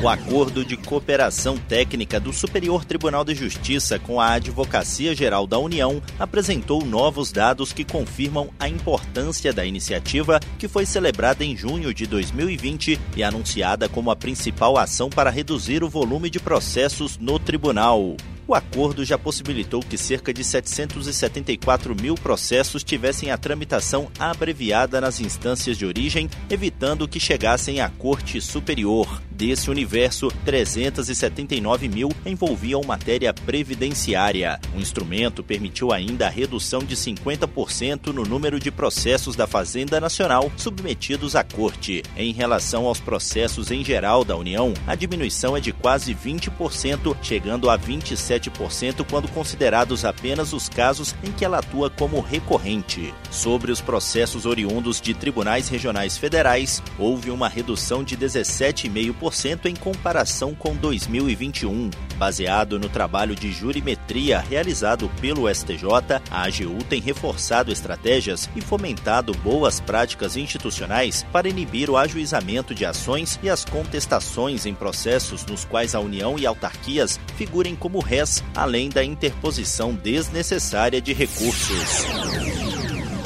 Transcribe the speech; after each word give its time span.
O 0.00 0.08
acordo 0.08 0.64
de 0.64 0.76
cooperação 0.76 1.58
técnica 1.58 2.20
do 2.20 2.32
Superior 2.32 2.84
Tribunal 2.84 3.24
de 3.24 3.34
Justiça 3.34 3.98
com 3.98 4.20
a 4.20 4.34
Advocacia 4.34 5.12
Geral 5.12 5.44
da 5.44 5.58
União 5.58 6.00
apresentou 6.20 6.84
novos 6.86 7.32
dados 7.32 7.72
que 7.72 7.84
confirmam 7.84 8.48
a 8.60 8.68
importância 8.68 9.52
da 9.52 9.66
iniciativa, 9.66 10.38
que 10.56 10.68
foi 10.68 10.86
celebrada 10.86 11.44
em 11.44 11.56
junho 11.56 11.92
de 11.92 12.06
2020 12.06 13.00
e 13.16 13.24
anunciada 13.24 13.88
como 13.88 14.12
a 14.12 14.16
principal 14.16 14.78
ação 14.78 15.10
para 15.10 15.30
reduzir 15.30 15.82
o 15.82 15.88
volume 15.88 16.30
de 16.30 16.38
processos 16.38 17.18
no 17.18 17.36
tribunal. 17.36 18.16
O 18.46 18.54
acordo 18.54 19.04
já 19.04 19.18
possibilitou 19.18 19.80
que 19.80 19.98
cerca 19.98 20.32
de 20.32 20.44
774 20.44 21.96
mil 22.00 22.14
processos 22.14 22.84
tivessem 22.84 23.32
a 23.32 23.36
tramitação 23.36 24.08
abreviada 24.16 25.00
nas 25.00 25.18
instâncias 25.18 25.76
de 25.76 25.84
origem, 25.84 26.30
evitando 26.48 27.08
que 27.08 27.18
chegassem 27.18 27.80
à 27.80 27.88
Corte 27.90 28.40
Superior. 28.40 29.20
Desse 29.38 29.70
universo, 29.70 30.32
379 30.44 31.88
mil 31.88 32.08
envolviam 32.26 32.82
matéria 32.82 33.32
previdenciária. 33.32 34.58
O 34.74 34.80
instrumento 34.80 35.44
permitiu 35.44 35.92
ainda 35.92 36.26
a 36.26 36.28
redução 36.28 36.80
de 36.80 36.96
50% 36.96 38.08
no 38.08 38.24
número 38.24 38.58
de 38.58 38.72
processos 38.72 39.36
da 39.36 39.46
Fazenda 39.46 40.00
Nacional 40.00 40.50
submetidos 40.56 41.36
à 41.36 41.44
Corte. 41.44 42.02
Em 42.16 42.32
relação 42.32 42.86
aos 42.86 42.98
processos 42.98 43.70
em 43.70 43.84
geral 43.84 44.24
da 44.24 44.36
União, 44.36 44.74
a 44.88 44.96
diminuição 44.96 45.56
é 45.56 45.60
de 45.60 45.72
quase 45.72 46.12
20%, 46.12 47.16
chegando 47.22 47.70
a 47.70 47.76
27 47.76 48.50
7% 48.50 49.06
quando 49.08 49.28
considerados 49.28 50.04
apenas 50.04 50.52
os 50.52 50.68
casos 50.68 51.14
em 51.22 51.30
que 51.30 51.44
ela 51.44 51.58
atua 51.58 51.88
como 51.88 52.20
recorrente. 52.20 53.14
Sobre 53.30 53.70
os 53.70 53.80
processos 53.80 54.46
oriundos 54.46 55.00
de 55.00 55.14
tribunais 55.14 55.68
regionais 55.68 56.18
federais, 56.18 56.82
houve 56.98 57.30
uma 57.30 57.48
redução 57.48 58.02
de 58.02 58.16
17,5% 58.16 59.27
em 59.68 59.74
comparação 59.74 60.54
com 60.54 60.74
2021. 60.74 61.90
Baseado 62.16 62.78
no 62.78 62.88
trabalho 62.88 63.34
de 63.34 63.52
jurimetria 63.52 64.40
realizado 64.40 65.10
pelo 65.20 65.52
STJ, 65.52 66.20
a 66.30 66.42
AGU 66.42 66.82
tem 66.88 67.00
reforçado 67.00 67.70
estratégias 67.70 68.48
e 68.56 68.60
fomentado 68.60 69.32
boas 69.34 69.80
práticas 69.80 70.36
institucionais 70.36 71.24
para 71.32 71.48
inibir 71.48 71.90
o 71.90 71.96
ajuizamento 71.96 72.74
de 72.74 72.84
ações 72.84 73.38
e 73.42 73.48
as 73.48 73.64
contestações 73.64 74.66
em 74.66 74.74
processos 74.74 75.44
nos 75.46 75.64
quais 75.64 75.94
a 75.94 76.00
União 76.00 76.38
e 76.38 76.46
autarquias 76.46 77.20
figurem 77.36 77.76
como 77.76 78.00
réis 78.00 78.42
além 78.54 78.88
da 78.88 79.04
interposição 79.04 79.94
desnecessária 79.94 81.00
de 81.00 81.12
recursos. 81.12 82.57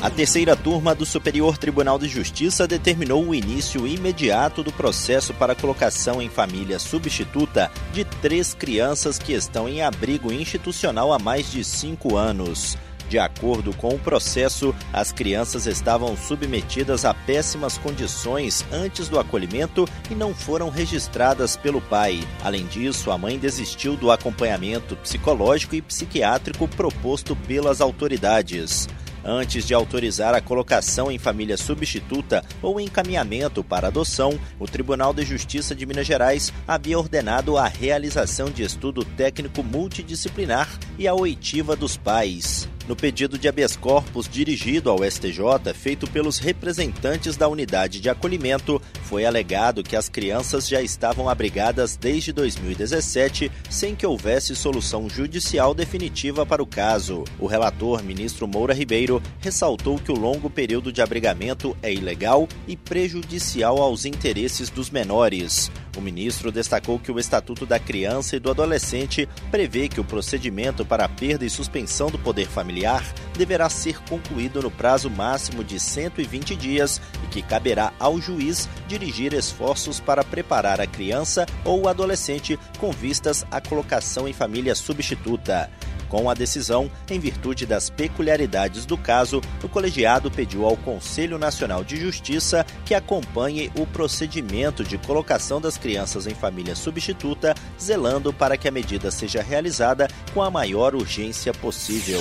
A 0.03 0.11
terceira 0.11 0.57
turma 0.57 0.97
do 0.97 1.07
Superior 1.07 1.57
Tribunal 1.57 1.97
de 1.97 2.09
Justiça 2.09 2.67
determinou 2.67 3.25
o 3.25 3.33
início 3.33 3.87
imediato 3.87 4.61
do 4.61 4.73
processo 4.73 5.33
para 5.33 5.55
colocação 5.55 6.21
em 6.21 6.29
família 6.29 6.81
substituta 6.81 7.71
de 7.93 8.05
três 8.05 8.53
crianças 8.53 9.17
que 9.17 9.33
estão 9.33 9.69
em 9.69 9.81
abrigo 9.81 10.33
institucional 10.33 11.13
há 11.13 11.21
mais 11.21 11.53
de 11.53 11.63
cinco 11.63 12.17
anos. 12.17 12.77
De 13.09 13.17
acordo 13.17 13.73
com 13.77 13.91
o 13.91 13.99
processo, 13.99 14.75
as 14.93 15.13
crianças 15.13 15.69
estavam 15.69 16.17
submetidas 16.17 17.05
a 17.05 17.15
péssimas 17.15 17.79
condições 17.79 18.65
antes 18.73 19.09
do 19.09 19.21
acolhimento 19.21 19.89
e 20.11 20.17
não 20.17 20.35
foram 20.35 20.69
registradas 20.69 21.57
pelo 21.57 21.81
pai. 21.81 22.27
Além 22.43 22.67
disso, 22.67 23.13
a 23.13 23.17
mãe 23.17 23.39
desistiu 23.39 23.95
do 23.95 24.11
acompanhamento 24.11 24.97
psicológico 24.97 25.77
e 25.77 25.83
psiquiátrico 25.83 26.67
proposto 26.67 27.37
pelas 27.37 27.81
autoridades. 27.81 28.89
Antes 29.25 29.67
de 29.67 29.73
autorizar 29.73 30.35
a 30.35 30.41
colocação 30.41 31.11
em 31.11 31.19
família 31.19 31.57
substituta 31.57 32.45
ou 32.61 32.81
encaminhamento 32.81 33.63
para 33.63 33.89
adoção, 33.89 34.39
o 34.59 34.67
Tribunal 34.67 35.15
de 35.15 35.25
Justiça 35.25 35.75
de 35.75 35.87
Minas 35.87 36.07
Gerais 36.07 36.53
havia 36.67 36.99
ordenado 36.99 37.57
a 37.57 37.67
realização 37.67 38.51
de 38.51 38.63
estudo 38.63 39.05
técnico 39.05 39.63
multidisciplinar 39.63 40.69
e 40.99 41.07
a 41.07 41.15
oitiva 41.15 41.77
dos 41.77 41.97
pais. 41.97 42.69
No 42.89 42.97
pedido 42.97 43.39
de 43.39 43.49
habeas 43.49 43.77
corpus 43.77 44.29
dirigido 44.29 44.91
ao 44.91 44.99
STJ, 45.09 45.73
feito 45.75 46.07
pelos 46.11 46.39
representantes 46.39 47.37
da 47.37 47.49
unidade 47.49 48.01
de 48.01 48.09
acolhimento, 48.09 48.83
foi 49.05 49.25
alegado 49.25 49.83
que 49.83 49.95
as 49.95 50.09
crianças 50.09 50.67
já 50.67 50.83
estavam 50.83 51.29
abrigadas 51.29 51.97
desde 51.97 52.33
2017, 52.33 53.51
sem 53.71 53.95
que 53.95 54.07
houvesse 54.07 54.57
solução 54.57 55.09
judicial 55.09 55.75
definitiva 55.75 56.45
para 56.45 56.63
o 56.63 56.67
caso. 56.67 57.25
O 57.39 57.47
relator, 57.47 58.03
ministro 58.03 58.49
Moura 58.49 58.75
Ribeiro, 58.75 59.23
ressaltou 59.41 59.99
que 59.99 60.11
o 60.11 60.19
longo 60.19 60.51
período 60.51 60.93
de 60.93 61.01
abrigamento 61.01 61.77
é 61.83 61.93
ilegal 61.93 62.49
e 62.67 62.77
prejudicial 62.77 63.81
aos 63.81 64.05
interesses 64.05 64.71
dos 64.71 64.91
menores. 64.91 65.71
O 65.97 66.01
ministro 66.01 66.51
destacou 66.51 66.99
que 66.99 67.13
o 67.13 67.19
Estatuto 67.19 67.67
da 67.67 67.79
Criança 67.79 68.37
e 68.37 68.41
do 68.41 68.51
Adolescente 68.51 69.29
prevê 69.51 69.89
que 69.89 70.01
o 70.01 70.05
procedimento 70.05 70.85
para 70.85 71.05
a 71.05 71.09
perda 71.09 71.45
e 71.45 71.51
suspensão 71.51 72.11
do 72.11 72.19
poder 72.19 72.47
familiar 72.47 73.05
deverá 73.37 73.69
ser 73.69 74.01
concluído 74.05 74.63
no 74.63 74.71
prazo 74.71 75.11
máximo 75.11 75.63
de 75.63 75.79
120 75.79 76.57
dias 76.57 77.01
e 77.25 77.27
que 77.27 77.43
caberá 77.43 77.93
ao 77.99 78.21
juiz 78.21 78.69
dirigir 78.89 79.35
esforços 79.35 80.01
para 80.01 80.25
preparar 80.25 80.81
a 80.81 80.87
criança 80.87 81.47
ou 81.65 81.83
o 81.83 81.89
adolescente 81.89 82.59
com 82.79 82.91
vistas 82.91 83.45
à 83.51 83.61
colocação 83.61 84.27
em 84.27 84.33
família 84.33 84.75
substituta. 84.75 85.71
Com 86.13 86.29
a 86.29 86.35
decisão, 86.35 86.91
em 87.09 87.19
virtude 87.19 87.65
das 87.65 87.89
peculiaridades 87.89 88.85
do 88.85 88.99
caso, 88.99 89.41
o 89.65 89.69
colegiado 89.69 90.31
pediu 90.31 90.67
ao 90.67 90.77
Conselho 90.77 91.39
Nacional 91.39 91.83
de 91.83 91.97
Justiça 91.97 92.67
que 92.85 92.95
acompanhe 92.95 93.73
o 93.79 93.87
procedimento 93.87 94.85
de 94.85 94.99
colocação 94.99 95.59
das 95.59 95.79
crianças 95.79 96.27
em 96.27 96.35
família 96.35 96.77
substituta, 96.77 97.55
zelando 97.81 98.31
para 98.31 98.59
que 98.59 98.69
a 98.69 98.71
medida 98.71 99.11
seja 99.11 99.43
realizada 99.43 100.07
com 100.35 100.43
a 100.43 100.51
maior 100.51 100.95
urgência 100.95 101.51
possível. 101.55 102.21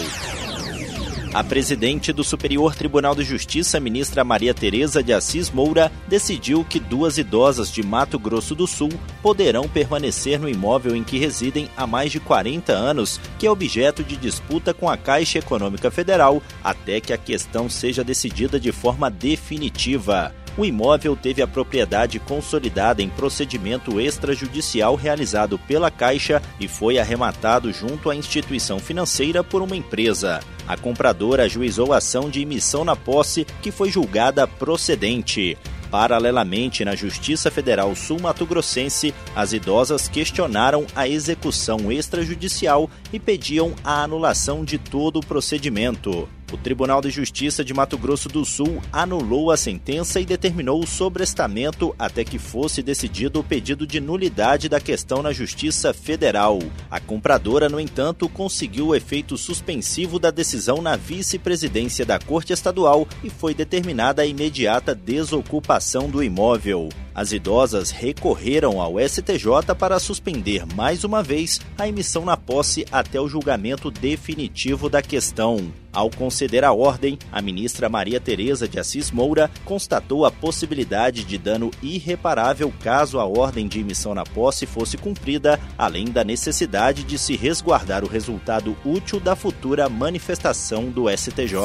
A 1.33 1.41
presidente 1.45 2.11
do 2.11 2.25
Superior 2.25 2.75
Tribunal 2.75 3.15
de 3.15 3.23
Justiça, 3.23 3.79
ministra 3.79 4.21
Maria 4.21 4.53
Tereza 4.53 5.01
de 5.01 5.13
Assis 5.13 5.49
Moura, 5.49 5.89
decidiu 6.05 6.65
que 6.65 6.77
duas 6.77 7.17
idosas 7.17 7.71
de 7.71 7.81
Mato 7.81 8.19
Grosso 8.19 8.53
do 8.53 8.67
Sul 8.67 8.89
poderão 9.23 9.65
permanecer 9.65 10.37
no 10.41 10.49
imóvel 10.49 10.93
em 10.93 11.05
que 11.05 11.17
residem 11.17 11.69
há 11.77 11.87
mais 11.87 12.11
de 12.11 12.19
40 12.19 12.73
anos, 12.73 13.17
que 13.39 13.47
é 13.47 13.51
objeto 13.51 14.03
de 14.03 14.17
disputa 14.17 14.73
com 14.73 14.89
a 14.89 14.97
Caixa 14.97 15.39
Econômica 15.39 15.89
Federal, 15.89 16.43
até 16.61 16.99
que 16.99 17.13
a 17.13 17.17
questão 17.17 17.69
seja 17.69 18.03
decidida 18.03 18.59
de 18.59 18.73
forma 18.73 19.09
definitiva. 19.09 20.35
O 20.57 20.65
imóvel 20.65 21.15
teve 21.15 21.41
a 21.41 21.47
propriedade 21.47 22.19
consolidada 22.19 23.01
em 23.01 23.09
procedimento 23.09 24.01
extrajudicial 24.01 24.95
realizado 24.95 25.57
pela 25.57 25.89
Caixa 25.89 26.41
e 26.59 26.67
foi 26.67 26.99
arrematado 26.99 27.71
junto 27.71 28.09
à 28.09 28.15
instituição 28.15 28.77
financeira 28.77 29.43
por 29.43 29.61
uma 29.61 29.77
empresa. 29.77 30.41
A 30.67 30.77
compradora 30.77 31.43
ajuizou 31.43 31.93
a 31.93 31.97
ação 31.97 32.29
de 32.29 32.41
emissão 32.41 32.83
na 32.83 32.95
posse, 32.95 33.45
que 33.61 33.71
foi 33.71 33.89
julgada 33.89 34.47
procedente. 34.47 35.57
Paralelamente, 35.91 36.85
na 36.85 36.95
Justiça 36.95 37.51
Federal 37.51 37.93
Sul-Mato-Grossense, 37.93 39.13
as 39.35 39.51
idosas 39.51 40.07
questionaram 40.07 40.87
a 40.95 41.05
execução 41.05 41.91
extrajudicial 41.91 42.89
e 43.11 43.19
pediam 43.19 43.73
a 43.83 44.01
anulação 44.01 44.63
de 44.63 44.77
todo 44.77 45.17
o 45.17 45.25
procedimento. 45.25 46.29
O 46.51 46.57
Tribunal 46.57 47.01
de 47.01 47.09
Justiça 47.09 47.63
de 47.63 47.73
Mato 47.73 47.97
Grosso 47.97 48.27
do 48.27 48.43
Sul 48.43 48.81
anulou 48.91 49.51
a 49.51 49.57
sentença 49.57 50.19
e 50.19 50.25
determinou 50.25 50.83
o 50.83 50.87
sobrestamento 50.87 51.95
até 51.97 52.25
que 52.25 52.37
fosse 52.37 52.83
decidido 52.83 53.39
o 53.39 53.43
pedido 53.43 53.87
de 53.87 54.01
nulidade 54.01 54.67
da 54.67 54.77
questão 54.77 55.23
na 55.23 55.31
Justiça 55.31 55.93
Federal. 55.93 56.59
A 56.89 56.99
compradora, 56.99 57.69
no 57.69 57.79
entanto, 57.79 58.27
conseguiu 58.27 58.87
o 58.87 58.95
efeito 58.95 59.37
suspensivo 59.37 60.19
da 60.19 60.29
decisão 60.29 60.81
na 60.81 60.97
vice-presidência 60.97 62.05
da 62.05 62.19
Corte 62.19 62.51
Estadual 62.51 63.07
e 63.23 63.29
foi 63.29 63.53
determinada 63.53 64.21
a 64.21 64.25
imediata 64.25 64.93
desocupação 64.93 66.09
do 66.09 66.21
imóvel. 66.21 66.89
As 67.13 67.33
idosas 67.33 67.91
recorreram 67.91 68.79
ao 68.79 68.95
STJ 68.99 69.75
para 69.77 69.99
suspender 69.99 70.65
mais 70.75 71.03
uma 71.03 71.21
vez 71.21 71.59
a 71.77 71.87
emissão 71.87 72.23
na 72.23 72.37
posse 72.37 72.85
até 72.91 73.19
o 73.19 73.27
julgamento 73.27 73.91
definitivo 73.91 74.89
da 74.89 75.01
questão. 75.01 75.71
Ao 75.93 76.09
conceder 76.09 76.63
a 76.63 76.71
ordem, 76.71 77.19
a 77.31 77.41
ministra 77.41 77.89
Maria 77.89 78.19
Tereza 78.19 78.67
de 78.67 78.79
Assis 78.79 79.11
Moura 79.11 79.51
constatou 79.65 80.25
a 80.25 80.31
possibilidade 80.31 81.23
de 81.25 81.37
dano 81.37 81.69
irreparável 81.81 82.73
caso 82.81 83.19
a 83.19 83.25
ordem 83.25 83.67
de 83.67 83.81
emissão 83.81 84.15
na 84.15 84.23
posse 84.23 84.65
fosse 84.65 84.97
cumprida, 84.97 85.59
além 85.77 86.05
da 86.05 86.23
necessidade 86.23 87.03
de 87.03 87.17
se 87.17 87.35
resguardar 87.35 88.05
o 88.05 88.07
resultado 88.07 88.77
útil 88.85 89.19
da 89.19 89.35
futura 89.35 89.89
manifestação 89.89 90.89
do 90.89 91.09
STJ. 91.09 91.57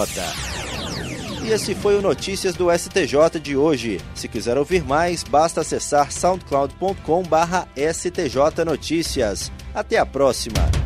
E 1.44 1.50
esse 1.50 1.76
foi 1.76 1.96
o 1.96 2.02
Notícias 2.02 2.56
do 2.56 2.76
STJ 2.76 3.38
de 3.40 3.56
hoje. 3.56 4.00
Se 4.14 4.26
quiser 4.26 4.58
ouvir 4.58 4.82
mais, 4.82 5.23
basta 5.23 5.61
acessar 5.61 6.11
soundcloud.com/stj 6.11 8.64
notícias. 8.64 9.52
Até 9.73 9.99
a 9.99 10.05
próxima. 10.05 10.86